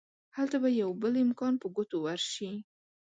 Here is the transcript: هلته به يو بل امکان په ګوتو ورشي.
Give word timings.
هلته 0.35 0.57
به 0.63 0.69
يو 0.81 0.89
بل 1.01 1.13
امکان 1.25 1.53
په 1.61 1.67
ګوتو 1.75 1.97
ورشي. 2.01 2.51